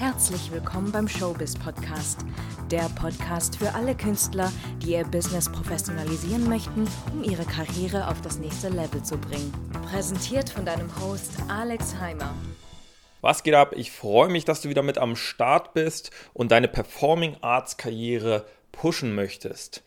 Herzlich 0.00 0.50
willkommen 0.50 0.90
beim 0.92 1.06
Showbiz 1.06 1.58
Podcast, 1.58 2.20
der 2.70 2.88
Podcast 2.98 3.56
für 3.56 3.74
alle 3.74 3.94
Künstler, 3.94 4.50
die 4.78 4.92
ihr 4.92 5.04
Business 5.04 5.52
professionalisieren 5.52 6.48
möchten, 6.48 6.88
um 7.12 7.22
ihre 7.22 7.44
Karriere 7.44 8.08
auf 8.08 8.18
das 8.22 8.38
nächste 8.38 8.70
Level 8.70 9.02
zu 9.02 9.18
bringen. 9.18 9.52
Präsentiert 9.90 10.48
von 10.48 10.64
deinem 10.64 10.88
Host 10.98 11.32
Alex 11.48 11.96
Heimer. 12.00 12.34
Was 13.20 13.42
geht 13.42 13.52
ab? 13.52 13.74
Ich 13.76 13.92
freue 13.92 14.30
mich, 14.30 14.46
dass 14.46 14.62
du 14.62 14.70
wieder 14.70 14.82
mit 14.82 14.96
am 14.96 15.16
Start 15.16 15.74
bist 15.74 16.12
und 16.32 16.50
deine 16.50 16.68
Performing 16.68 17.36
Arts 17.42 17.76
Karriere 17.76 18.46
pushen 18.72 19.14
möchtest. 19.14 19.82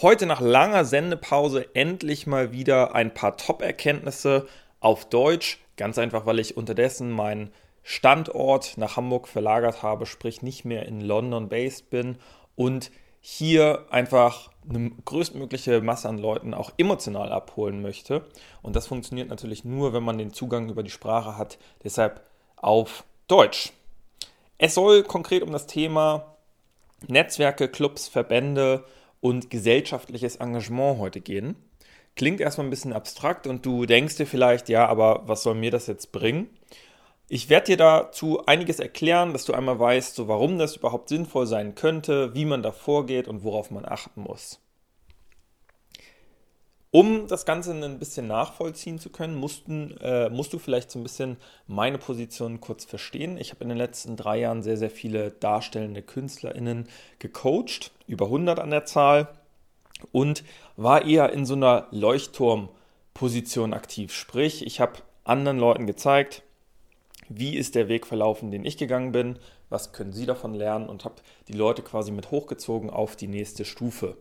Heute 0.00 0.24
nach 0.24 0.40
langer 0.40 0.86
Sendepause 0.86 1.68
endlich 1.74 2.26
mal 2.26 2.52
wieder 2.52 2.94
ein 2.94 3.12
paar 3.12 3.36
Top-Erkenntnisse 3.36 4.48
auf 4.80 5.10
Deutsch. 5.10 5.60
Ganz 5.76 5.98
einfach, 5.98 6.24
weil 6.24 6.38
ich 6.38 6.56
unterdessen 6.56 7.10
meinen 7.10 7.52
Standort 7.82 8.76
nach 8.76 8.96
Hamburg 8.96 9.28
verlagert 9.28 9.82
habe, 9.82 10.06
sprich 10.06 10.42
nicht 10.42 10.64
mehr 10.64 10.86
in 10.86 11.00
London 11.00 11.48
based 11.48 11.90
bin 11.90 12.18
und 12.56 12.90
hier 13.20 13.86
einfach 13.90 14.50
eine 14.68 14.90
größtmögliche 15.04 15.80
Masse 15.82 16.08
an 16.08 16.18
Leuten 16.18 16.54
auch 16.54 16.72
emotional 16.78 17.32
abholen 17.32 17.82
möchte. 17.82 18.24
Und 18.62 18.76
das 18.76 18.86
funktioniert 18.86 19.28
natürlich 19.28 19.64
nur, 19.64 19.92
wenn 19.92 20.02
man 20.02 20.18
den 20.18 20.32
Zugang 20.32 20.68
über 20.68 20.82
die 20.82 20.90
Sprache 20.90 21.36
hat. 21.36 21.58
Deshalb 21.84 22.24
auf 22.56 23.04
Deutsch. 23.28 23.72
Es 24.58 24.74
soll 24.74 25.02
konkret 25.02 25.42
um 25.42 25.52
das 25.52 25.66
Thema 25.66 26.36
Netzwerke, 27.08 27.68
Clubs, 27.68 28.08
Verbände 28.08 28.84
und 29.20 29.50
gesellschaftliches 29.50 30.36
Engagement 30.36 30.98
heute 30.98 31.20
gehen. 31.20 31.56
Klingt 32.16 32.40
erstmal 32.40 32.66
ein 32.66 32.70
bisschen 32.70 32.92
abstrakt 32.92 33.46
und 33.46 33.64
du 33.64 33.86
denkst 33.86 34.16
dir 34.16 34.26
vielleicht, 34.26 34.68
ja, 34.68 34.86
aber 34.86 35.22
was 35.26 35.42
soll 35.42 35.54
mir 35.54 35.70
das 35.70 35.86
jetzt 35.86 36.12
bringen? 36.12 36.50
Ich 37.32 37.48
werde 37.48 37.66
dir 37.66 37.76
dazu 37.76 38.44
einiges 38.46 38.80
erklären, 38.80 39.32
dass 39.32 39.44
du 39.44 39.52
einmal 39.54 39.78
weißt, 39.78 40.16
so 40.16 40.26
warum 40.26 40.58
das 40.58 40.74
überhaupt 40.74 41.08
sinnvoll 41.08 41.46
sein 41.46 41.76
könnte, 41.76 42.34
wie 42.34 42.44
man 42.44 42.60
da 42.60 42.72
vorgeht 42.72 43.28
und 43.28 43.44
worauf 43.44 43.70
man 43.70 43.84
achten 43.84 44.22
muss. 44.22 44.58
Um 46.90 47.28
das 47.28 47.46
Ganze 47.46 47.70
ein 47.70 48.00
bisschen 48.00 48.26
nachvollziehen 48.26 48.98
zu 48.98 49.10
können, 49.10 49.36
mussten, 49.36 49.96
äh, 50.00 50.28
musst 50.28 50.52
du 50.52 50.58
vielleicht 50.58 50.90
so 50.90 50.98
ein 50.98 51.04
bisschen 51.04 51.36
meine 51.68 51.98
Position 51.98 52.60
kurz 52.60 52.84
verstehen. 52.84 53.38
Ich 53.38 53.52
habe 53.52 53.62
in 53.62 53.68
den 53.68 53.78
letzten 53.78 54.16
drei 54.16 54.40
Jahren 54.40 54.64
sehr, 54.64 54.76
sehr 54.76 54.90
viele 54.90 55.30
darstellende 55.30 56.02
KünstlerInnen 56.02 56.88
gecoacht, 57.20 57.92
über 58.08 58.24
100 58.24 58.58
an 58.58 58.70
der 58.70 58.86
Zahl, 58.86 59.28
und 60.10 60.42
war 60.74 61.04
eher 61.04 61.32
in 61.32 61.46
so 61.46 61.54
einer 61.54 61.86
Leuchtturmposition 61.92 63.72
aktiv. 63.72 64.12
Sprich, 64.12 64.66
ich 64.66 64.80
habe 64.80 64.94
anderen 65.22 65.60
Leuten 65.60 65.86
gezeigt, 65.86 66.42
wie 67.30 67.56
ist 67.56 67.76
der 67.76 67.88
Weg 67.88 68.06
verlaufen, 68.06 68.50
den 68.50 68.64
ich 68.64 68.76
gegangen 68.76 69.12
bin, 69.12 69.38
was 69.68 69.92
können 69.92 70.12
sie 70.12 70.26
davon 70.26 70.52
lernen 70.52 70.88
und 70.88 71.04
habe 71.04 71.14
die 71.46 71.52
Leute 71.52 71.80
quasi 71.80 72.10
mit 72.10 72.32
hochgezogen 72.32 72.90
auf 72.90 73.14
die 73.14 73.28
nächste 73.28 73.64
Stufe. 73.64 74.16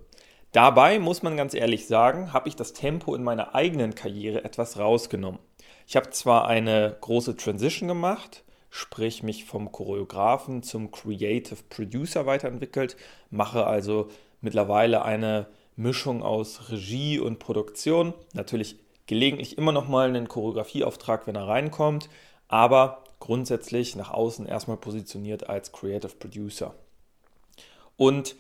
Dabei 0.52 1.00
muss 1.00 1.24
man 1.24 1.36
ganz 1.36 1.56
ehrlich 1.56 1.88
sagen, 1.88 2.34
habe 2.34 2.48
ich 2.48 2.56
das 2.56 2.74
Tempo 2.74 3.16
in 3.16 3.24
meiner 3.24 3.56
eigenen 3.56 3.96
Karriere 3.96 4.44
etwas 4.44 4.78
rausgenommen. 4.78 5.40
Ich 5.88 5.96
habe 5.96 6.12
zwar 6.12 6.48
eine 6.48 6.98
große 7.02 7.36
Transition 7.36 7.88
gemacht, 7.88 8.44
sprich 8.70 9.24
mich 9.24 9.46
vom 9.46 9.72
Choreografen 9.72 10.62
zum 10.62 10.92
Creative 10.92 11.58
Producer 11.68 12.28
weiterentwickelt, 12.28 12.96
mache 13.32 13.66
also 13.66 14.10
mittlerweile 14.40 15.04
eine 15.04 15.48
Mischung 15.76 16.22
aus 16.22 16.70
Regie 16.70 17.20
und 17.20 17.40
Produktion, 17.40 18.14
natürlich 18.34 18.78
gelegentlich 19.08 19.58
immer 19.58 19.72
noch 19.72 19.88
mal 19.88 20.08
einen 20.08 20.28
Choreografieauftrag, 20.28 21.26
wenn 21.26 21.36
er 21.36 21.48
reinkommt, 21.48 22.10
aber 22.50 23.04
grundsätzlich 23.20 23.96
nach 23.96 24.12
außen 24.12 24.46
erstmal 24.46 24.78
positioniert 24.78 25.50
als 25.50 25.72
Creative 25.72 26.14
Producer. 26.16 26.74
Und 27.96 28.36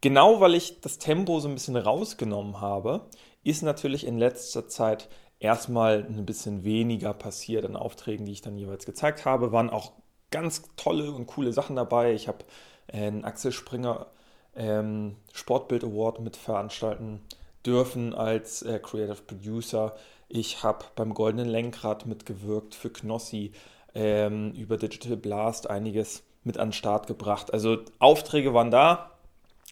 genau 0.00 0.40
weil 0.40 0.54
ich 0.54 0.80
das 0.80 0.98
Tempo 0.98 1.38
so 1.38 1.48
ein 1.48 1.54
bisschen 1.54 1.76
rausgenommen 1.76 2.60
habe, 2.60 3.06
ist 3.44 3.62
natürlich 3.62 4.06
in 4.06 4.18
letzter 4.18 4.68
Zeit 4.68 5.08
erstmal 5.38 6.04
ein 6.04 6.26
bisschen 6.26 6.64
weniger 6.64 7.14
passiert 7.14 7.64
an 7.64 7.76
Aufträgen, 7.76 8.26
die 8.26 8.32
ich 8.32 8.42
dann 8.42 8.58
jeweils 8.58 8.86
gezeigt 8.86 9.24
habe. 9.24 9.52
Waren 9.52 9.70
auch 9.70 9.92
ganz 10.30 10.62
tolle 10.76 11.12
und 11.12 11.26
coole 11.26 11.52
Sachen 11.52 11.76
dabei. 11.76 12.12
Ich 12.12 12.28
habe 12.28 12.44
einen 12.92 13.24
Axel 13.24 13.52
Springer 13.52 14.06
ähm, 14.54 15.16
Sportbild 15.32 15.84
Award 15.84 16.20
mit 16.20 16.36
veranstalten 16.36 17.20
dürfen 17.64 18.14
als 18.14 18.62
äh, 18.62 18.78
Creative 18.78 19.22
Producer. 19.22 19.96
Ich 20.32 20.62
habe 20.62 20.84
beim 20.94 21.12
Goldenen 21.12 21.48
Lenkrad 21.48 22.06
mitgewirkt 22.06 22.76
für 22.76 22.90
Knossi, 22.90 23.50
ähm, 23.96 24.52
über 24.52 24.76
Digital 24.76 25.16
Blast 25.16 25.68
einiges 25.68 26.22
mit 26.44 26.56
an 26.56 26.68
den 26.68 26.72
Start 26.72 27.08
gebracht. 27.08 27.52
Also 27.52 27.78
Aufträge 27.98 28.54
waren 28.54 28.70
da. 28.70 29.10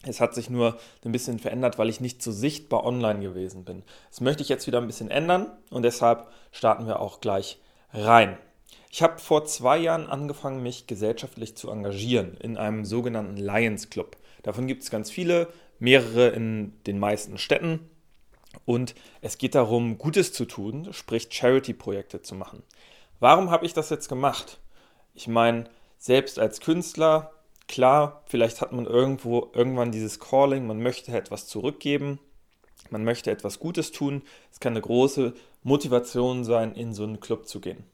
Es 0.02 0.20
hat 0.20 0.34
sich 0.34 0.50
nur 0.50 0.76
ein 1.04 1.12
bisschen 1.12 1.38
verändert, 1.38 1.78
weil 1.78 1.88
ich 1.88 2.00
nicht 2.00 2.24
so 2.24 2.32
sichtbar 2.32 2.84
online 2.84 3.20
gewesen 3.20 3.64
bin. 3.64 3.84
Das 4.10 4.20
möchte 4.20 4.42
ich 4.42 4.48
jetzt 4.48 4.66
wieder 4.66 4.80
ein 4.80 4.88
bisschen 4.88 5.12
ändern 5.12 5.46
und 5.70 5.84
deshalb 5.84 6.26
starten 6.50 6.88
wir 6.88 6.98
auch 6.98 7.20
gleich 7.20 7.60
rein. 7.92 8.36
Ich 8.90 9.00
habe 9.00 9.20
vor 9.20 9.44
zwei 9.44 9.78
Jahren 9.78 10.08
angefangen, 10.08 10.60
mich 10.60 10.88
gesellschaftlich 10.88 11.56
zu 11.56 11.70
engagieren 11.70 12.36
in 12.40 12.56
einem 12.56 12.84
sogenannten 12.84 13.36
Lions 13.36 13.90
Club. 13.90 14.16
Davon 14.42 14.66
gibt 14.66 14.82
es 14.82 14.90
ganz 14.90 15.08
viele, 15.08 15.46
mehrere 15.78 16.30
in 16.30 16.72
den 16.88 16.98
meisten 16.98 17.38
Städten. 17.38 17.88
Und 18.64 18.94
es 19.20 19.38
geht 19.38 19.54
darum, 19.54 19.98
Gutes 19.98 20.32
zu 20.32 20.44
tun, 20.44 20.92
sprich 20.92 21.28
Charity-Projekte 21.30 22.22
zu 22.22 22.34
machen. 22.34 22.62
Warum 23.20 23.50
habe 23.50 23.66
ich 23.66 23.74
das 23.74 23.90
jetzt 23.90 24.08
gemacht? 24.08 24.58
Ich 25.14 25.28
meine, 25.28 25.64
selbst 25.98 26.38
als 26.38 26.60
Künstler, 26.60 27.32
klar, 27.66 28.22
vielleicht 28.26 28.60
hat 28.60 28.72
man 28.72 28.86
irgendwo 28.86 29.50
irgendwann 29.52 29.92
dieses 29.92 30.20
Calling, 30.20 30.66
man 30.66 30.80
möchte 30.80 31.12
etwas 31.16 31.46
zurückgeben, 31.46 32.20
man 32.90 33.04
möchte 33.04 33.30
etwas 33.30 33.58
Gutes 33.58 33.90
tun. 33.92 34.22
Es 34.52 34.60
kann 34.60 34.72
eine 34.72 34.80
große 34.80 35.34
Motivation 35.62 36.44
sein, 36.44 36.74
in 36.74 36.94
so 36.94 37.02
einen 37.02 37.20
Club 37.20 37.46
zu 37.46 37.60
gehen. 37.60 37.84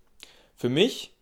Für 0.55 0.69
mich 0.69 1.15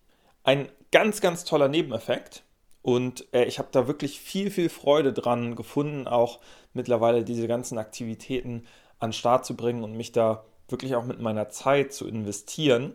ein 0.43 0.69
ganz, 0.91 1.21
ganz 1.21 1.43
toller 1.43 1.69
Nebeneffekt. 1.69 2.43
Und 2.81 3.25
äh, 3.33 3.45
ich 3.45 3.59
habe 3.59 3.69
da 3.71 3.87
wirklich 3.87 4.19
viel, 4.19 4.51
viel 4.51 4.69
Freude 4.69 5.13
dran 5.13 5.55
gefunden, 5.55 6.05
auch 6.05 6.39
mittlerweile 6.73 7.23
diese 7.23 7.47
ganzen 7.47 7.77
Aktivitäten 7.77 8.65
an 9.03 9.09
den 9.09 9.13
Start 9.13 9.45
zu 9.45 9.55
bringen 9.55 9.83
und 9.83 9.97
mich 9.97 10.13
da 10.13 10.45
wirklich 10.69 10.95
auch 10.95 11.03
mit 11.03 11.19
meiner 11.19 11.49
Zeit 11.49 11.93
zu 11.93 12.07
investieren 12.07 12.93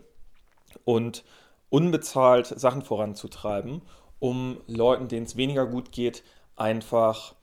und 0.84 1.22
unbezahlt 1.68 2.46
Sachen 2.46 2.82
voranzutreiben, 2.82 3.82
um 4.18 4.60
Leuten, 4.66 5.08
denen 5.08 5.26
es 5.26 5.36
weniger 5.36 5.66
gut 5.66 5.92
geht, 5.92 6.24
einfach 6.56 7.34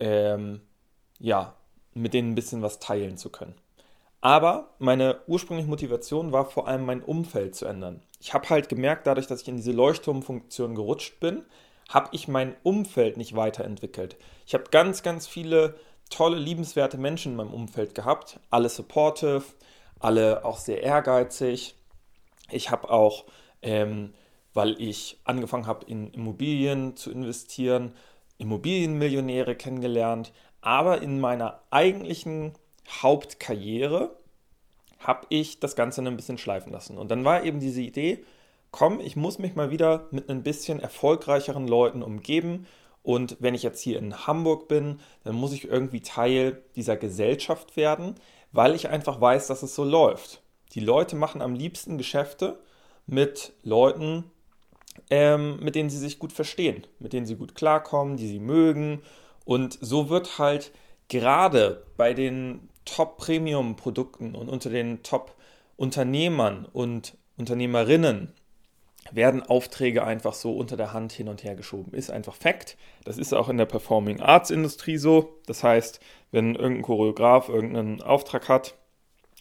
ähm, 0.00 0.62
ja, 1.20 1.54
mit 1.92 2.14
denen 2.14 2.32
ein 2.32 2.34
bisschen 2.34 2.62
was 2.62 2.80
teilen 2.80 3.18
zu 3.18 3.28
können. 3.28 3.54
Aber 4.22 4.70
meine 4.78 5.20
ursprüngliche 5.26 5.68
Motivation 5.68 6.32
war 6.32 6.46
vor 6.46 6.66
allem 6.66 6.86
mein 6.86 7.02
Umfeld 7.02 7.54
zu 7.54 7.66
ändern. 7.66 8.02
Ich 8.20 8.32
habe 8.32 8.48
halt 8.48 8.70
gemerkt, 8.70 9.06
dadurch, 9.06 9.26
dass 9.26 9.42
ich 9.42 9.48
in 9.48 9.56
diese 9.56 9.72
Leuchtturmfunktion 9.72 10.74
gerutscht 10.74 11.20
bin, 11.20 11.42
habe 11.90 12.08
ich 12.12 12.26
mein 12.26 12.56
Umfeld 12.62 13.18
nicht 13.18 13.36
weiterentwickelt. 13.36 14.16
Ich 14.46 14.54
habe 14.54 14.64
ganz, 14.70 15.02
ganz 15.02 15.26
viele 15.26 15.74
tolle, 16.14 16.38
liebenswerte 16.38 16.96
Menschen 16.96 17.32
in 17.32 17.36
meinem 17.36 17.52
Umfeld 17.52 17.94
gehabt. 17.94 18.38
Alle 18.50 18.68
supportive, 18.68 19.42
alle 19.98 20.44
auch 20.44 20.58
sehr 20.58 20.82
ehrgeizig. 20.82 21.74
Ich 22.50 22.70
habe 22.70 22.90
auch, 22.90 23.24
ähm, 23.62 24.14
weil 24.52 24.80
ich 24.80 25.18
angefangen 25.24 25.66
habe, 25.66 25.86
in 25.86 26.10
Immobilien 26.12 26.96
zu 26.96 27.10
investieren, 27.10 27.94
Immobilienmillionäre 28.38 29.56
kennengelernt. 29.56 30.32
Aber 30.60 31.02
in 31.02 31.20
meiner 31.20 31.60
eigentlichen 31.70 32.52
Hauptkarriere 32.88 34.16
habe 35.00 35.26
ich 35.30 35.58
das 35.58 35.74
Ganze 35.74 36.00
ein 36.02 36.16
bisschen 36.16 36.38
schleifen 36.38 36.72
lassen. 36.72 36.96
Und 36.96 37.10
dann 37.10 37.24
war 37.24 37.42
eben 37.42 37.58
diese 37.58 37.80
Idee, 37.80 38.24
komm, 38.70 39.00
ich 39.00 39.16
muss 39.16 39.38
mich 39.38 39.56
mal 39.56 39.70
wieder 39.70 40.06
mit 40.12 40.28
ein 40.30 40.42
bisschen 40.42 40.80
erfolgreicheren 40.80 41.66
Leuten 41.66 42.02
umgeben 42.02 42.66
und 43.04 43.36
wenn 43.38 43.54
ich 43.54 43.62
jetzt 43.62 43.82
hier 43.82 43.98
in 43.98 44.26
Hamburg 44.26 44.66
bin, 44.66 44.98
dann 45.24 45.34
muss 45.34 45.52
ich 45.52 45.68
irgendwie 45.68 46.00
Teil 46.00 46.62
dieser 46.74 46.96
Gesellschaft 46.96 47.76
werden, 47.76 48.14
weil 48.50 48.74
ich 48.74 48.88
einfach 48.88 49.20
weiß, 49.20 49.46
dass 49.46 49.62
es 49.62 49.74
so 49.74 49.84
läuft. 49.84 50.42
Die 50.72 50.80
Leute 50.80 51.14
machen 51.14 51.42
am 51.42 51.54
liebsten 51.54 51.98
Geschäfte 51.98 52.58
mit 53.06 53.52
Leuten, 53.62 54.24
ähm, 55.10 55.60
mit 55.60 55.74
denen 55.74 55.90
sie 55.90 55.98
sich 55.98 56.18
gut 56.18 56.32
verstehen, 56.32 56.86
mit 56.98 57.12
denen 57.12 57.26
sie 57.26 57.36
gut 57.36 57.54
klarkommen, 57.54 58.16
die 58.16 58.26
sie 58.26 58.38
mögen. 58.38 59.02
Und 59.44 59.78
so 59.82 60.08
wird 60.08 60.38
halt 60.38 60.72
gerade 61.08 61.84
bei 61.98 62.14
den 62.14 62.70
Top-Premium-Produkten 62.86 64.34
und 64.34 64.48
unter 64.48 64.70
den 64.70 65.02
Top-Unternehmern 65.02 66.66
und 66.72 67.18
Unternehmerinnen 67.36 68.32
werden 69.12 69.42
Aufträge 69.42 70.04
einfach 70.04 70.34
so 70.34 70.56
unter 70.56 70.76
der 70.76 70.92
Hand 70.92 71.12
hin 71.12 71.28
und 71.28 71.44
her 71.44 71.54
geschoben. 71.54 71.92
Ist 71.92 72.10
einfach 72.10 72.34
Fakt. 72.34 72.76
Das 73.04 73.18
ist 73.18 73.34
auch 73.34 73.48
in 73.48 73.58
der 73.58 73.66
Performing 73.66 74.20
Arts 74.20 74.50
Industrie 74.50 74.96
so. 74.96 75.40
Das 75.46 75.62
heißt, 75.62 76.00
wenn 76.30 76.54
irgendein 76.54 76.82
Choreograf 76.82 77.48
irgendeinen 77.48 78.02
Auftrag 78.02 78.48
hat 78.48 78.76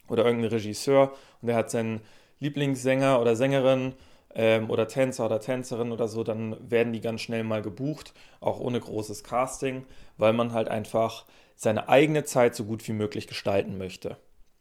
oder 0.09 0.25
irgendein 0.25 0.51
Regisseur 0.51 1.13
und 1.41 1.47
der 1.47 1.55
hat 1.55 1.71
seinen 1.71 2.01
Lieblingssänger 2.39 3.21
oder 3.21 3.35
Sängerin 3.35 3.93
ähm, 4.35 4.69
oder 4.69 4.87
Tänzer 4.87 5.25
oder 5.25 5.39
Tänzerin 5.39 5.91
oder 5.91 6.07
so, 6.07 6.23
dann 6.23 6.57
werden 6.69 6.91
die 6.91 7.01
ganz 7.01 7.21
schnell 7.21 7.43
mal 7.43 7.61
gebucht, 7.61 8.13
auch 8.41 8.59
ohne 8.59 8.79
großes 8.79 9.23
Casting, 9.23 9.85
weil 10.17 10.33
man 10.33 10.51
halt 10.51 10.67
einfach 10.67 11.25
seine 11.55 11.87
eigene 11.87 12.25
Zeit 12.25 12.55
so 12.55 12.65
gut 12.65 12.85
wie 12.87 12.93
möglich 12.93 13.27
gestalten 13.27 13.77
möchte. 13.77 14.17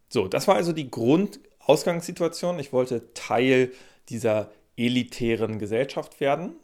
So, 0.08 0.28
das 0.28 0.46
war 0.46 0.56
also 0.56 0.72
die 0.72 0.90
Grundausgangssituation. 0.90 2.58
Ich 2.58 2.72
wollte 2.72 3.14
Teil 3.14 3.72
dieser 4.08 4.50
elitären 4.76 5.58
Gesellschaft 5.58 6.20
werden, 6.20 6.56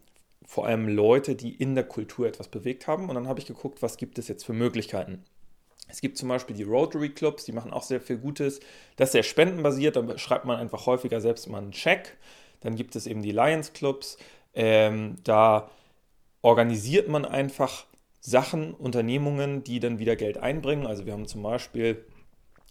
vor 0.45 0.67
allem 0.67 0.89
Leute, 0.89 1.35
die 1.35 1.55
in 1.55 1.75
der 1.75 1.85
Kultur 1.85 2.27
etwas 2.27 2.49
bewegt 2.49 2.87
haben. 2.87 3.09
Und 3.09 3.15
dann 3.15 3.29
habe 3.29 3.41
ich 3.41 3.47
geguckt, 3.47 3.83
was 3.83 3.97
gibt 3.97 4.19
es 4.19 4.29
jetzt 4.29 4.45
für 4.45 4.53
Möglichkeiten. 4.55 5.25
Es 5.89 6.01
gibt 6.01 6.19
zum 6.19 6.29
Beispiel 6.29 6.55
die 6.55 6.65
Rotary 6.65 7.11
Clubs, 7.11 7.45
die 7.45 7.53
machen 7.53 7.73
auch 7.73 7.83
sehr 7.83 8.01
viel 8.01 8.19
Gutes. 8.19 8.61
Das 8.97 9.09
ist 9.09 9.13
sehr 9.13 9.23
spendenbasiert, 9.23 9.97
da 9.97 10.19
schreibt 10.19 10.45
man 10.45 10.59
einfach 10.59 10.87
häufiger 10.87 11.21
selbst 11.21 11.49
mal 11.49 11.59
einen 11.59 11.73
Check. 11.73 12.17
Dann 12.61 12.77
gibt 12.77 12.97
es 12.97 13.07
eben 13.07 13.23
die 13.23 13.33
Lions 13.33 13.73
Clubs, 13.73 14.19
ähm, 14.55 15.17
da 15.25 15.71
organisiert 16.43 17.09
man 17.09 17.25
einfach 17.25 17.87
Sachen, 18.21 18.75
Unternehmungen, 18.75 19.65
die 19.65 19.81
dann 19.81 19.99
wieder 19.99 20.17
Geld 20.17 20.39
einbringen. 20.39 20.87
Also 20.87 21.07
wir 21.07 21.13
haben 21.13 21.27
zum 21.27 21.43
Beispiel 21.43 22.05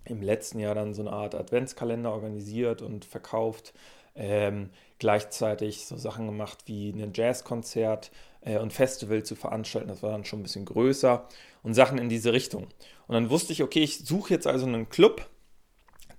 im 0.05 0.21
letzten 0.21 0.59
Jahr 0.59 0.75
dann 0.75 0.93
so 0.93 1.01
eine 1.01 1.11
Art 1.11 1.35
Adventskalender 1.35 2.11
organisiert 2.11 2.81
und 2.81 3.05
verkauft. 3.05 3.73
Ähm, 4.17 4.71
gleichzeitig 4.99 5.85
so 5.85 5.95
Sachen 5.95 6.25
gemacht 6.25 6.63
wie 6.65 6.89
ein 6.89 7.11
Jazzkonzert 7.13 8.11
äh, 8.41 8.57
und 8.57 8.73
Festival 8.73 9.23
zu 9.23 9.35
veranstalten. 9.35 9.89
Das 9.89 10.01
war 10.03 10.11
dann 10.11 10.25
schon 10.25 10.39
ein 10.39 10.43
bisschen 10.43 10.65
größer 10.65 11.27
und 11.63 11.73
Sachen 11.73 11.97
in 11.97 12.09
diese 12.09 12.33
Richtung. 12.33 12.63
Und 13.07 13.13
dann 13.13 13.29
wusste 13.29 13.53
ich, 13.53 13.63
okay, 13.63 13.83
ich 13.83 13.99
suche 13.99 14.33
jetzt 14.33 14.47
also 14.47 14.65
einen 14.65 14.89
Club, 14.89 15.29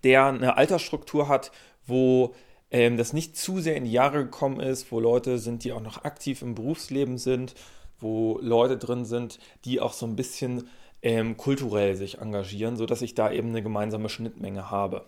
der 0.04 0.26
eine 0.26 0.56
Altersstruktur 0.56 1.28
hat, 1.28 1.50
wo 1.86 2.34
ähm, 2.70 2.96
das 2.96 3.12
nicht 3.12 3.36
zu 3.36 3.60
sehr 3.60 3.76
in 3.76 3.84
die 3.84 3.92
Jahre 3.92 4.24
gekommen 4.24 4.60
ist, 4.60 4.92
wo 4.92 5.00
Leute 5.00 5.38
sind, 5.38 5.64
die 5.64 5.72
auch 5.72 5.80
noch 5.80 6.04
aktiv 6.04 6.42
im 6.42 6.54
Berufsleben 6.54 7.18
sind, 7.18 7.54
wo 7.98 8.38
Leute 8.40 8.78
drin 8.78 9.04
sind, 9.04 9.38
die 9.64 9.80
auch 9.80 9.92
so 9.92 10.06
ein 10.06 10.16
bisschen 10.16 10.68
ähm, 11.02 11.36
kulturell 11.36 11.96
sich 11.96 12.18
engagieren, 12.18 12.76
sodass 12.76 13.02
ich 13.02 13.14
da 13.14 13.30
eben 13.30 13.48
eine 13.48 13.62
gemeinsame 13.62 14.08
Schnittmenge 14.08 14.70
habe. 14.70 15.06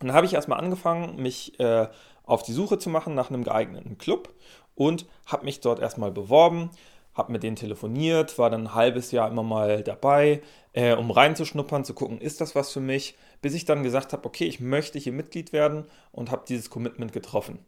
Dann 0.00 0.12
habe 0.12 0.26
ich 0.26 0.34
erstmal 0.34 0.58
angefangen, 0.58 1.16
mich 1.16 1.58
äh, 1.60 1.88
auf 2.24 2.42
die 2.42 2.52
Suche 2.52 2.78
zu 2.78 2.90
machen 2.90 3.14
nach 3.14 3.30
einem 3.30 3.44
geeigneten 3.44 3.98
Club 3.98 4.34
und 4.74 5.06
habe 5.26 5.44
mich 5.44 5.60
dort 5.60 5.78
erstmal 5.78 6.10
beworben, 6.10 6.70
habe 7.14 7.32
mit 7.32 7.42
denen 7.42 7.56
telefoniert, 7.56 8.38
war 8.38 8.50
dann 8.50 8.68
ein 8.68 8.74
halbes 8.74 9.12
Jahr 9.12 9.30
immer 9.30 9.42
mal 9.42 9.82
dabei, 9.82 10.42
äh, 10.72 10.94
um 10.94 11.10
reinzuschnuppern, 11.10 11.84
zu 11.84 11.92
gucken, 11.92 12.20
ist 12.20 12.40
das 12.40 12.54
was 12.54 12.72
für 12.72 12.80
mich, 12.80 13.16
bis 13.42 13.54
ich 13.54 13.64
dann 13.64 13.82
gesagt 13.82 14.12
habe, 14.12 14.24
okay, 14.24 14.44
ich 14.44 14.60
möchte 14.60 14.98
hier 14.98 15.12
Mitglied 15.12 15.52
werden 15.52 15.86
und 16.12 16.30
habe 16.30 16.44
dieses 16.48 16.70
Commitment 16.70 17.12
getroffen. 17.12 17.58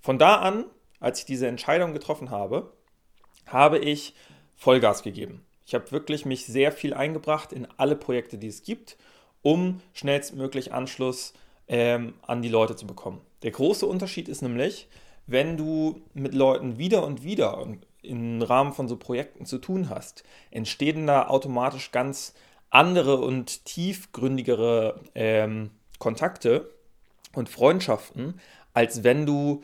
Von 0.00 0.18
da 0.18 0.36
an, 0.36 0.64
als 0.98 1.20
ich 1.20 1.24
diese 1.26 1.46
Entscheidung 1.46 1.92
getroffen 1.92 2.30
habe, 2.30 2.72
habe 3.46 3.78
ich 3.78 4.14
Vollgas 4.56 5.02
gegeben. 5.02 5.44
Ich 5.66 5.74
habe 5.74 5.92
wirklich 5.92 6.24
mich 6.24 6.46
sehr 6.46 6.72
viel 6.72 6.94
eingebracht 6.94 7.52
in 7.52 7.68
alle 7.76 7.96
Projekte, 7.96 8.38
die 8.38 8.48
es 8.48 8.62
gibt, 8.62 8.96
um 9.42 9.80
schnellstmöglich 9.92 10.72
Anschluss 10.72 11.32
ähm, 11.70 12.14
an 12.22 12.42
die 12.42 12.48
Leute 12.48 12.74
zu 12.74 12.86
bekommen. 12.86 13.20
Der 13.44 13.52
große 13.52 13.86
Unterschied 13.86 14.28
ist 14.28 14.42
nämlich, 14.42 14.88
wenn 15.26 15.56
du 15.56 16.02
mit 16.12 16.34
Leuten 16.34 16.76
wieder 16.78 17.06
und 17.06 17.22
wieder 17.22 17.64
im 18.02 18.42
Rahmen 18.42 18.72
von 18.72 18.88
so 18.88 18.96
Projekten 18.96 19.46
zu 19.46 19.58
tun 19.58 19.88
hast, 19.88 20.24
entstehen 20.50 21.06
da 21.06 21.28
automatisch 21.28 21.92
ganz 21.92 22.34
andere 22.70 23.18
und 23.18 23.64
tiefgründigere 23.64 25.00
ähm, 25.14 25.70
Kontakte 25.98 26.70
und 27.34 27.48
Freundschaften, 27.48 28.40
als 28.74 29.04
wenn 29.04 29.24
du 29.24 29.62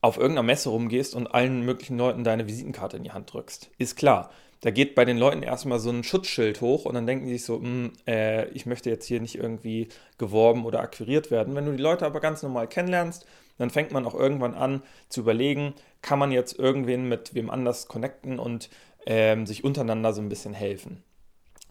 auf 0.00 0.16
irgendeiner 0.16 0.46
Messe 0.46 0.70
rumgehst 0.70 1.14
und 1.14 1.28
allen 1.28 1.64
möglichen 1.64 1.98
Leuten 1.98 2.24
deine 2.24 2.48
Visitenkarte 2.48 2.96
in 2.96 3.04
die 3.04 3.12
Hand 3.12 3.32
drückst. 3.32 3.70
Ist 3.78 3.96
klar. 3.96 4.30
Da 4.60 4.70
geht 4.70 4.94
bei 4.94 5.04
den 5.04 5.18
Leuten 5.18 5.42
erstmal 5.42 5.78
so 5.78 5.90
ein 5.90 6.02
Schutzschild 6.02 6.60
hoch 6.60 6.84
und 6.84 6.94
dann 6.94 7.06
denken 7.06 7.26
die 7.26 7.32
sich 7.32 7.44
so, 7.44 7.60
hm, 7.60 7.92
äh, 8.06 8.48
ich 8.48 8.66
möchte 8.66 8.90
jetzt 8.90 9.06
hier 9.06 9.20
nicht 9.20 9.36
irgendwie 9.36 9.88
geworben 10.18 10.64
oder 10.64 10.80
akquiriert 10.80 11.30
werden. 11.30 11.54
Wenn 11.54 11.66
du 11.66 11.72
die 11.72 11.82
Leute 11.82 12.06
aber 12.06 12.20
ganz 12.20 12.42
normal 12.42 12.68
kennenlernst, 12.68 13.24
dann 13.58 13.70
fängt 13.70 13.92
man 13.92 14.06
auch 14.06 14.14
irgendwann 14.14 14.54
an 14.54 14.82
zu 15.08 15.20
überlegen, 15.20 15.74
kann 16.02 16.18
man 16.18 16.32
jetzt 16.32 16.58
irgendwen 16.58 17.08
mit 17.08 17.34
wem 17.34 17.50
anders 17.50 17.86
connecten 17.86 18.38
und 18.38 18.68
ähm, 19.06 19.46
sich 19.46 19.64
untereinander 19.64 20.12
so 20.12 20.20
ein 20.20 20.28
bisschen 20.28 20.54
helfen. 20.54 21.02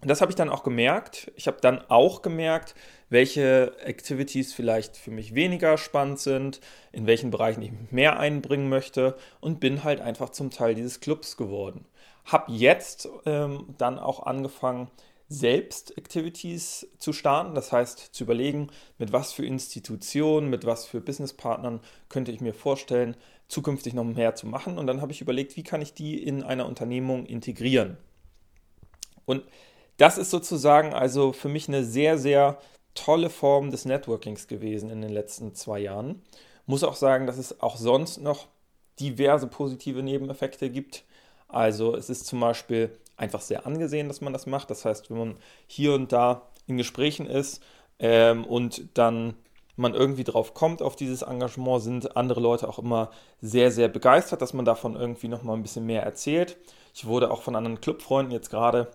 Und 0.02 0.10
das 0.10 0.22
habe 0.22 0.32
ich 0.32 0.36
dann 0.36 0.50
auch 0.50 0.64
gemerkt. 0.64 1.32
Ich 1.36 1.48
habe 1.48 1.58
dann 1.60 1.82
auch 1.90 2.22
gemerkt, 2.22 2.76
welche 3.10 3.74
Activities 3.80 4.54
vielleicht 4.54 4.96
für 4.96 5.12
mich 5.12 5.34
weniger 5.34 5.78
spannend 5.78 6.20
sind, 6.20 6.60
in 6.92 7.08
welchen 7.08 7.32
Bereichen 7.32 7.64
ich 7.64 7.72
mich 7.72 7.92
mehr 7.92 8.20
einbringen 8.20 8.70
möchte 8.70 9.18
und 9.40 9.60
bin 9.60 9.84
halt 9.84 10.02
einfach 10.02 10.30
zum 10.30 10.52
Teil 10.52 10.76
dieses 10.76 11.00
Clubs 11.00 11.36
geworden. 11.36 11.86
Habe 12.28 12.52
jetzt 12.52 13.10
ähm, 13.26 13.74
dann 13.78 13.98
auch 14.00 14.24
angefangen, 14.24 14.92
selbst 15.30 15.98
Activities 15.98 16.88
zu 17.00 17.12
starten, 17.12 17.54
das 17.54 17.72
heißt 17.72 18.00
zu 18.14 18.24
überlegen, 18.24 18.70
mit 18.98 19.12
was 19.12 19.34
für 19.34 19.46
Institutionen, 19.46 20.50
mit 20.50 20.66
was 20.66 20.86
für 20.86 21.02
Businesspartnern 21.02 21.82
könnte 22.08 22.32
ich 22.32 22.40
mir 22.40 22.54
vorstellen, 22.54 23.18
zukünftig 23.50 23.94
noch 23.94 24.06
mehr 24.06 24.36
zu 24.36 24.48
machen. 24.48 24.78
Und 24.78 24.88
dann 24.88 25.02
habe 25.02 25.12
ich 25.12 25.22
überlegt, 25.22 25.58
wie 25.58 25.64
kann 25.64 25.82
ich 25.82 25.94
die 25.94 26.22
in 26.22 26.44
einer 26.44 26.66
Unternehmung 26.66 27.26
integrieren. 27.26 27.98
Und 29.26 29.44
das 29.98 30.18
ist 30.18 30.32
sozusagen 30.32 30.94
also 30.94 31.34
für 31.34 31.50
mich 31.50 31.68
eine 31.68 31.84
sehr, 31.84 32.18
sehr 32.18 32.60
tolle 32.94 33.30
Form 33.30 33.72
des 33.72 33.86
Networkings 33.86 34.48
gewesen 34.48 34.90
in 34.90 35.02
den 35.02 35.12
letzten 35.12 35.54
zwei 35.56 35.80
Jahren. 35.80 36.22
Muss 36.66 36.84
auch 36.84 36.96
sagen, 36.96 37.28
dass 37.28 37.38
es 37.38 37.62
auch 37.62 37.78
sonst 37.78 38.22
noch 38.22 38.48
diverse 39.00 39.48
positive 39.48 40.02
Nebeneffekte 40.02 40.70
gibt. 40.70 41.04
Also 41.48 41.96
es 41.96 42.10
ist 42.10 42.28
zum 42.28 42.40
Beispiel 42.40 42.98
einfach 43.16 43.42
sehr 43.42 43.66
angesehen, 43.66 44.08
dass 44.08 44.22
man 44.22 44.34
das 44.34 44.46
macht. 44.46 44.70
Das 44.70 44.86
heißt, 44.86 45.10
wenn 45.10 45.18
man 45.18 45.38
hier 45.66 45.94
und 45.94 46.12
da 46.12 46.44
in 46.68 46.78
Gesprächen 46.78 47.26
ist 47.26 47.64
ähm, 48.00 48.46
und 48.46 48.98
dann 48.98 49.36
man 49.78 49.94
irgendwie 49.94 50.24
drauf 50.24 50.54
kommt 50.54 50.82
auf 50.82 50.96
dieses 50.96 51.22
Engagement, 51.22 51.84
sind 51.84 52.18
andere 52.18 52.40
Leute 52.40 52.68
auch 52.68 52.80
immer 52.80 53.12
sehr, 53.42 53.72
sehr 53.72 53.88
begeistert, 53.88 54.42
dass 54.42 54.54
man 54.54 54.66
davon 54.66 54.96
irgendwie 54.96 55.28
nochmal 55.28 55.56
ein 55.56 55.62
bisschen 55.62 55.86
mehr 55.86 56.04
erzählt. 56.04 56.58
Ich 56.96 57.06
wurde 57.06 57.30
auch 57.30 57.44
von 57.44 57.56
anderen 57.56 57.80
Clubfreunden 57.80 58.34
jetzt 58.34 58.50
gerade 58.50 58.88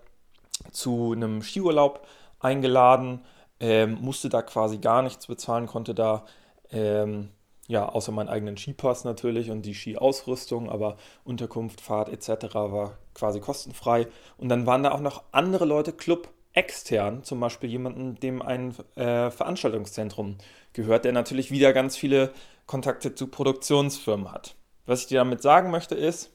zu 0.72 1.12
einem 1.12 1.40
Skiurlaub 1.42 2.04
eingeladen, 2.40 3.20
ähm, 3.60 3.98
musste 4.00 4.28
da 4.28 4.42
quasi 4.42 4.78
gar 4.78 5.02
nichts 5.02 5.28
bezahlen, 5.28 5.66
konnte 5.66 5.94
da 5.94 6.24
ähm, 6.70 7.28
ja, 7.68 7.88
außer 7.88 8.12
meinen 8.12 8.28
eigenen 8.28 8.56
Skipass 8.56 9.04
natürlich 9.04 9.50
und 9.50 9.62
die 9.62 9.74
Skiausrüstung, 9.74 10.68
aber 10.68 10.96
Unterkunft, 11.24 11.80
Fahrt 11.80 12.08
etc. 12.08 12.54
war 12.54 12.98
quasi 13.14 13.40
kostenfrei. 13.40 14.08
Und 14.36 14.48
dann 14.48 14.66
waren 14.66 14.82
da 14.82 14.92
auch 14.92 15.00
noch 15.00 15.22
andere 15.32 15.64
Leute 15.64 15.92
Club 15.92 16.28
extern, 16.52 17.24
zum 17.24 17.40
Beispiel 17.40 17.70
jemanden, 17.70 18.16
dem 18.16 18.42
ein 18.42 18.74
äh, 18.96 19.30
Veranstaltungszentrum 19.30 20.36
gehört, 20.72 21.04
der 21.04 21.12
natürlich 21.12 21.50
wieder 21.50 21.72
ganz 21.72 21.96
viele 21.96 22.32
Kontakte 22.66 23.14
zu 23.14 23.28
Produktionsfirmen 23.28 24.30
hat. 24.30 24.56
Was 24.84 25.02
ich 25.02 25.06
dir 25.06 25.18
damit 25.18 25.42
sagen 25.42 25.70
möchte 25.70 25.94
ist, 25.94 26.30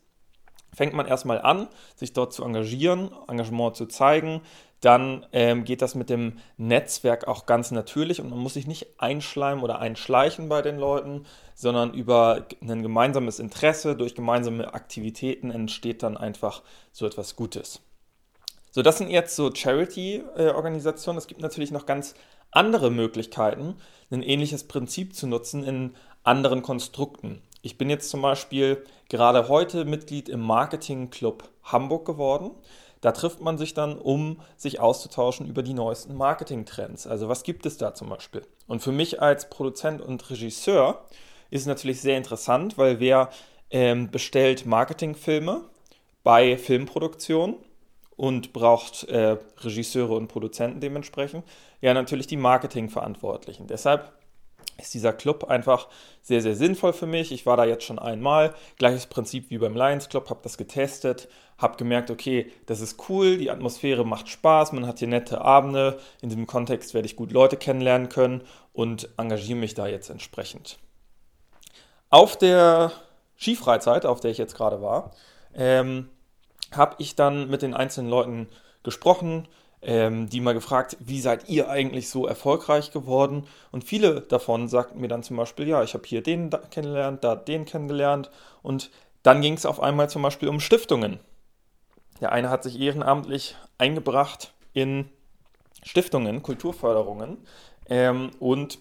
fängt 0.74 0.94
man 0.94 1.08
erstmal 1.08 1.42
an, 1.42 1.68
sich 1.96 2.14
dort 2.14 2.34
zu 2.34 2.44
engagieren, 2.44 3.12
Engagement 3.28 3.76
zu 3.76 3.86
zeigen, 3.86 4.42
dann 4.82 5.26
ähm, 5.34 5.64
geht 5.64 5.82
das 5.82 5.96
mit 5.96 6.10
dem 6.10 6.38
Netzwerk 6.58 7.28
auch 7.28 7.46
ganz 7.46 7.72
natürlich 7.72 8.22
und 8.22 8.30
man 8.30 8.40
muss 8.40 8.54
sich 8.54 8.68
nicht 8.68 9.00
einschleimen 9.00 9.64
oder 9.64 9.80
einschleichen 9.80 10.50
bei 10.50 10.62
den 10.62 10.78
Leuten, 10.78 11.26
sondern 11.56 11.94
über 11.94 12.46
ein 12.62 12.84
gemeinsames 12.84 13.40
Interesse, 13.40 13.96
durch 13.96 14.14
gemeinsame 14.14 14.74
Aktivitäten 14.74 15.50
entsteht 15.50 16.04
dann 16.04 16.16
einfach 16.16 16.62
so 16.92 17.08
etwas 17.08 17.36
Gutes. 17.36 17.82
So, 18.70 18.84
das 18.84 19.00
sind 19.00 19.10
jetzt 19.10 19.36
so 19.36 19.52
Charity-Organisationen. 19.54 21.18
Es 21.18 21.26
gibt 21.26 21.42
natürlich 21.42 21.72
noch 21.72 21.88
ganz 21.88 22.14
andere 22.52 22.92
Möglichkeiten, 22.92 23.76
ein 24.12 24.22
ähnliches 24.22 24.66
Prinzip 24.66 25.16
zu 25.16 25.26
nutzen 25.26 25.64
in 25.64 25.96
anderen 26.24 26.62
Konstrukten. 26.62 27.42
Ich 27.64 27.78
bin 27.78 27.90
jetzt 27.90 28.10
zum 28.10 28.22
Beispiel 28.22 28.86
gerade 29.10 29.50
heute 29.50 29.86
Mitglied 29.86 30.30
im 30.30 30.42
Marketing 30.42 31.10
Club 31.10 31.50
Hamburg 31.64 32.06
geworden. 32.06 32.52
Da 33.02 33.12
trifft 33.12 33.42
man 33.42 33.58
sich 33.58 33.74
dann, 33.74 33.98
um 33.98 34.42
sich 34.56 34.80
auszutauschen 34.80 35.48
über 35.48 35.64
die 35.64 35.74
neuesten 35.74 36.16
Marketing-Trends. 36.16 37.08
Also 37.08 37.30
was 37.30 37.44
gibt 37.44 37.66
es 37.66 37.78
da 37.78 37.94
zum 37.94 38.10
Beispiel? 38.10 38.42
Und 38.68 38.82
für 38.82 38.92
mich 38.92 39.22
als 39.22 39.50
Produzent 39.50 40.02
und 40.02 40.30
Regisseur 40.30 41.06
ist 41.50 41.62
es 41.62 41.68
natürlich 41.68 42.02
sehr 42.02 42.18
interessant, 42.18 42.78
weil 42.78 43.00
wer 43.00 43.30
ähm, 43.70 44.10
bestellt 44.10 44.66
Marketingfilme 44.66 45.62
bei 46.24 46.58
Filmproduktion 46.58 47.56
und 48.16 48.52
braucht 48.52 49.04
äh, 49.06 49.38
Regisseure 49.60 50.16
und 50.16 50.28
Produzenten 50.28 50.80
dementsprechend, 50.80 51.46
ja 51.82 51.94
natürlich 51.94 52.28
die 52.28 52.38
Marketingverantwortlichen. 52.38 53.68
Deshalb 53.68 54.12
ist 54.80 54.94
dieser 54.94 55.14
Club 55.14 55.46
einfach 55.46 55.88
sehr, 56.22 56.42
sehr 56.42 56.56
sinnvoll 56.56 56.94
für 56.94 57.06
mich. 57.06 57.32
Ich 57.32 57.46
war 57.46 57.58
da 57.58 57.66
jetzt 57.66 57.84
schon 57.84 58.00
einmal. 58.00 58.54
Gleiches 58.78 59.08
Prinzip 59.08 59.50
wie 59.50 59.58
beim 59.58 59.76
Lions 59.76 60.10
Club, 60.10 60.30
habe 60.30 60.42
das 60.44 60.58
getestet, 60.58 61.28
habe 61.58 61.78
gemerkt, 61.78 62.12
okay, 62.12 62.52
das 62.66 62.82
ist 62.82 63.10
cool, 63.10 63.38
die 63.38 63.50
Atmosphäre 63.50 64.06
macht 64.06 64.30
Spaß, 64.30 64.74
man 64.74 64.86
hat 64.86 65.00
hier 65.00 65.08
nette 65.08 65.42
Abende. 65.42 66.00
In 66.22 66.30
diesem 66.30 66.48
Kontext 66.48 66.94
werde 66.94 67.08
ich 67.08 67.16
gut 67.16 67.32
Leute 67.32 67.58
kennenlernen 67.58 68.10
können 68.10 68.42
und 68.74 69.10
engagiere 69.18 69.58
mich 69.58 69.74
da 69.74 69.88
jetzt 69.88 70.10
entsprechend. 70.10 70.78
Auf 72.10 72.38
der 72.38 72.92
Skifreizeit, 73.38 74.06
auf 74.06 74.20
der 74.20 74.32
ich 74.32 74.38
jetzt 74.38 74.56
gerade 74.56 74.82
war, 74.82 75.12
ähm, 75.54 76.10
habe 76.72 76.96
ich 77.00 77.16
dann 77.16 77.50
mit 77.50 77.62
den 77.62 77.74
einzelnen 77.74 78.10
Leuten 78.10 78.48
gesprochen, 78.84 79.48
ähm, 79.82 80.28
die 80.30 80.42
mal 80.42 80.54
gefragt, 80.54 80.98
wie 81.00 81.22
seid 81.22 81.50
ihr 81.50 81.70
eigentlich 81.70 82.10
so 82.10 82.28
erfolgreich 82.28 82.92
geworden? 82.92 83.48
Und 83.72 83.84
viele 83.84 84.22
davon 84.22 84.68
sagten 84.68 85.00
mir 85.00 85.08
dann 85.08 85.24
zum 85.24 85.38
Beispiel, 85.38 85.68
ja, 85.68 85.84
ich 85.84 85.94
habe 85.94 86.08
hier 86.08 86.22
den 86.22 86.50
kennengelernt, 86.72 87.24
da 87.24 87.36
den 87.36 87.66
kennengelernt. 87.66 88.32
Und 88.64 88.90
dann 89.24 89.42
ging 89.42 89.54
es 89.54 89.66
auf 89.66 89.82
einmal 89.82 90.10
zum 90.10 90.22
Beispiel 90.22 90.50
um 90.50 90.60
Stiftungen. 90.60 91.20
Der 92.22 92.32
eine 92.32 92.50
hat 92.50 92.64
sich 92.64 92.80
ehrenamtlich 92.80 93.56
eingebracht 93.78 94.54
in 94.74 95.10
Stiftungen, 95.84 96.42
Kulturförderungen 96.42 97.38
ähm, 97.90 98.32
und 98.40 98.80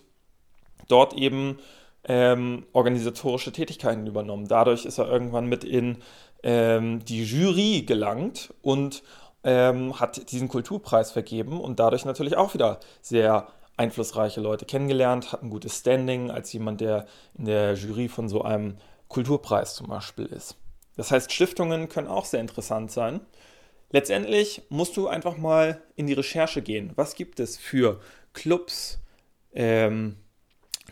dort 0.88 1.15
eben 1.15 1.59
ähm, 2.05 2.65
organisatorische 2.73 3.53
Tätigkeiten 3.53 4.07
übernommen. 4.07 4.49
Dadurch 4.49 4.85
ist 4.85 4.99
er 4.99 5.09
irgendwann 5.09 5.47
mit 5.47 5.65
in 5.65 5.99
ähm, 6.43 7.05
die 7.05 7.25
Jury 7.25 7.83
gelangt 7.83 8.55
und 8.62 9.03
ähm, 9.47 9.99
hat 9.99 10.31
diesen 10.31 10.49
Kulturpreis 10.49 11.11
vergeben 11.11 11.59
und 11.61 11.81
dadurch 11.81 12.05
natürlich 12.05 12.37
auch 12.37 12.53
wieder 12.53 12.81
sehr 13.00 13.49
einflussreiche 13.79 14.43
Leute 14.43 14.67
kennengelernt, 14.67 15.33
hat 15.33 15.43
ein 15.43 15.50
gutes 15.50 15.79
Standing 15.79 16.31
als 16.31 16.53
jemand, 16.53 16.83
der 16.83 17.07
in 17.38 17.47
der 17.47 17.75
Jury 17.75 18.09
von 18.09 18.29
so 18.29 18.43
einem 18.43 18.76
Kulturpreis 19.09 19.75
zum 19.75 19.87
Beispiel 19.87 20.26
ist. 20.26 20.57
Das 20.97 21.11
heißt, 21.11 21.33
Stiftungen 21.33 21.88
können 21.88 22.09
auch 22.09 22.25
sehr 22.25 22.41
interessant 22.41 22.91
sein. 22.91 23.21
Letztendlich 23.91 24.62
musst 24.69 24.97
du 24.97 25.09
einfach 25.09 25.37
mal 25.37 25.81
in 25.95 26.07
die 26.07 26.15
Recherche 26.15 26.61
gehen. 26.61 26.93
Was 26.97 27.15
gibt 27.15 27.38
es 27.38 27.57
für 27.57 28.00
Clubs, 28.33 28.99
ähm, 29.55 30.17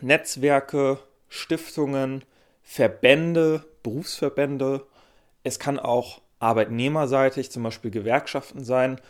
Netzwerke, 0.01 0.99
Stiftungen, 1.27 2.23
Verbände, 2.63 3.63
Berufsverbände. 3.83 4.85
Es 5.43 5.59
kann 5.59 5.77
auch 5.79 6.21
arbeitnehmerseitig, 6.45 7.51
zum 7.51 7.63
Beispiel 7.63 7.89
Gewerkschaften 7.89 8.63
sein. 8.63 9.01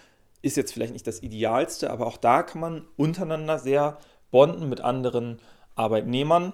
Ist 0.42 0.56
jetzt 0.56 0.72
vielleicht 0.72 0.94
nicht 0.94 1.06
das 1.06 1.22
Idealste, 1.22 1.92
aber 1.92 2.08
auch 2.08 2.18
da 2.18 2.44
kann 2.44 2.62
man 2.62 2.88
untereinander 2.96 3.60
sehr 3.60 3.98
bonden 4.32 4.70
mit 4.70 4.80
anderen 4.80 5.40
Arbeitnehmern, 5.76 6.54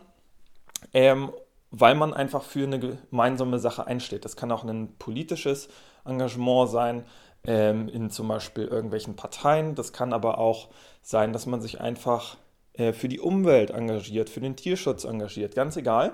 ähm, 0.94 1.32
weil 1.70 1.94
man 1.94 2.16
einfach 2.16 2.44
für 2.44 2.64
eine 2.64 2.80
gemeinsame 2.80 3.60
Sache 3.60 3.86
einsteht. 3.86 4.26
Das 4.26 4.36
kann 4.36 4.52
auch 4.52 4.64
ein 4.64 4.96
politisches 4.98 5.70
Engagement 6.04 6.70
sein, 6.70 7.06
ähm, 7.46 7.88
in 7.88 8.10
zum 8.10 8.28
Beispiel 8.28 8.66
irgendwelchen 8.66 9.16
Parteien. 9.16 9.76
Das 9.76 9.94
kann 9.94 10.14
aber 10.14 10.40
auch 10.40 10.70
sein, 11.04 11.32
dass 11.32 11.46
man 11.46 11.62
sich 11.62 11.80
einfach 11.80 12.38
äh, 12.74 12.92
für 12.92 13.08
die 13.08 13.20
Umwelt 13.20 13.70
engagiert, 13.70 14.32
für 14.32 14.42
den 14.42 14.56
Tierschutz 14.56 15.04
engagiert, 15.04 15.54
ganz 15.54 15.78
egal. 15.78 16.14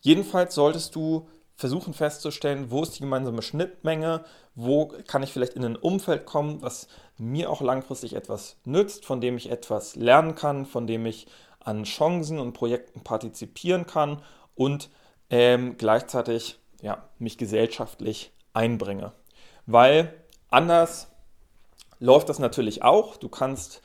Jedenfalls 0.00 0.54
solltest 0.54 0.94
du 0.94 1.28
versuchen 1.58 1.92
festzustellen, 1.92 2.70
wo 2.70 2.84
ist 2.84 2.94
die 2.94 3.00
gemeinsame 3.00 3.42
Schnittmenge, 3.42 4.24
wo 4.54 4.86
kann 5.08 5.24
ich 5.24 5.32
vielleicht 5.32 5.54
in 5.54 5.64
ein 5.64 5.76
Umfeld 5.76 6.24
kommen, 6.24 6.62
was 6.62 6.86
mir 7.18 7.50
auch 7.50 7.60
langfristig 7.60 8.14
etwas 8.14 8.58
nützt, 8.64 9.04
von 9.04 9.20
dem 9.20 9.36
ich 9.36 9.50
etwas 9.50 9.96
lernen 9.96 10.36
kann, 10.36 10.66
von 10.66 10.86
dem 10.86 11.04
ich 11.04 11.26
an 11.58 11.82
Chancen 11.82 12.38
und 12.38 12.52
Projekten 12.52 13.02
partizipieren 13.02 13.86
kann 13.86 14.22
und 14.54 14.88
ähm, 15.30 15.76
gleichzeitig 15.76 16.60
ja, 16.80 17.08
mich 17.18 17.38
gesellschaftlich 17.38 18.32
einbringe. 18.54 19.12
Weil 19.66 20.14
anders 20.50 21.08
läuft 21.98 22.28
das 22.28 22.38
natürlich 22.38 22.84
auch. 22.84 23.16
Du 23.16 23.28
kannst 23.28 23.82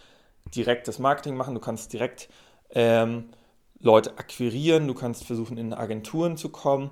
direktes 0.56 1.00
Marketing 1.00 1.36
machen, 1.36 1.56
du 1.56 1.60
kannst 1.60 1.92
direkt 1.92 2.30
ähm, 2.70 3.32
Leute 3.80 4.16
akquirieren, 4.20 4.88
du 4.88 4.94
kannst 4.94 5.24
versuchen, 5.24 5.58
in 5.58 5.74
Agenturen 5.74 6.38
zu 6.38 6.50
kommen. 6.50 6.92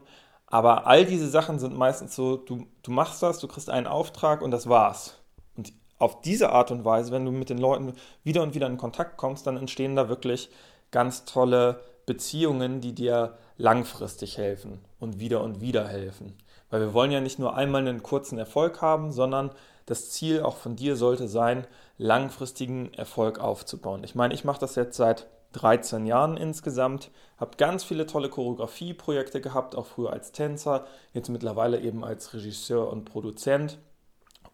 Aber 0.51 0.85
all 0.85 1.05
diese 1.05 1.29
Sachen 1.29 1.59
sind 1.59 1.77
meistens 1.77 2.13
so, 2.13 2.35
du, 2.35 2.67
du 2.83 2.91
machst 2.91 3.23
das, 3.23 3.39
du 3.39 3.47
kriegst 3.47 3.69
einen 3.69 3.87
Auftrag 3.87 4.41
und 4.41 4.51
das 4.51 4.67
war's. 4.67 5.17
Und 5.55 5.71
auf 5.97 6.21
diese 6.21 6.51
Art 6.51 6.71
und 6.71 6.83
Weise, 6.83 7.11
wenn 7.11 7.25
du 7.25 7.31
mit 7.31 7.49
den 7.49 7.57
Leuten 7.57 7.93
wieder 8.23 8.43
und 8.43 8.53
wieder 8.53 8.67
in 8.67 8.77
Kontakt 8.77 9.15
kommst, 9.15 9.47
dann 9.47 9.55
entstehen 9.55 9.95
da 9.95 10.09
wirklich 10.09 10.49
ganz 10.91 11.23
tolle 11.23 11.79
Beziehungen, 12.05 12.81
die 12.81 12.93
dir 12.93 13.37
langfristig 13.57 14.37
helfen 14.37 14.79
und 14.99 15.19
wieder 15.19 15.41
und 15.41 15.61
wieder 15.61 15.87
helfen. 15.87 16.35
Weil 16.69 16.81
wir 16.81 16.93
wollen 16.93 17.11
ja 17.11 17.21
nicht 17.21 17.39
nur 17.39 17.55
einmal 17.55 17.87
einen 17.87 18.03
kurzen 18.03 18.37
Erfolg 18.37 18.81
haben, 18.81 19.13
sondern 19.13 19.51
das 19.85 20.09
Ziel 20.09 20.41
auch 20.41 20.57
von 20.57 20.75
dir 20.75 20.97
sollte 20.97 21.29
sein, 21.29 21.65
langfristigen 21.97 22.93
Erfolg 22.93 23.39
aufzubauen. 23.39 24.03
Ich 24.03 24.15
meine, 24.15 24.33
ich 24.33 24.43
mache 24.43 24.59
das 24.59 24.75
jetzt 24.75 24.97
seit 24.97 25.27
13 25.53 26.05
Jahren 26.05 26.37
insgesamt, 26.37 27.11
habe 27.37 27.57
ganz 27.57 27.83
viele 27.83 28.05
tolle 28.05 28.29
Choreografieprojekte 28.29 29.41
gehabt, 29.41 29.75
auch 29.75 29.85
früher 29.85 30.13
als 30.13 30.31
Tänzer, 30.31 30.85
jetzt 31.13 31.29
mittlerweile 31.29 31.79
eben 31.79 32.03
als 32.03 32.33
Regisseur 32.33 32.89
und 32.89 33.05
Produzent 33.05 33.79